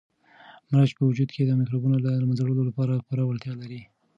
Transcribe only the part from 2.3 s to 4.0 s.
وړلو لپاره پوره وړتیا لري.